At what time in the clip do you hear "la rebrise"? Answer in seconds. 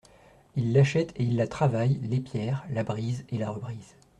3.37-3.93